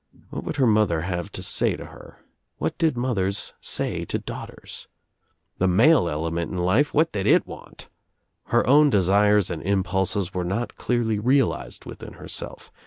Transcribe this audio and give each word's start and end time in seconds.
What! 0.31 0.43
would 0.45 0.55
her 0.55 0.65
mother 0.65 1.01
have 1.01 1.31
to 1.33 1.43
say 1.43 1.75
to 1.75 1.85
her? 1.85 2.17
What 2.57 2.75
did 2.79 2.97
mothers 2.97 3.53
say 3.61 4.03
to 4.05 4.17
daughters? 4.17 4.87
The 5.59 5.67
male 5.67 6.09
element 6.09 6.49
in 6.51 6.57
life— 6.57 6.91
what 6.95 7.11
did 7.11 7.27
it 7.27 7.45
want? 7.45 7.87
Her 8.45 8.65
own 8.65 8.89
desires 8.89 9.51
and 9.51 9.61
impulses 9.61 10.33
were 10.33 10.43
not 10.43 10.75
clearly 10.75 11.19
realized 11.19 11.85
within 11.85 12.13
herself. 12.13 12.71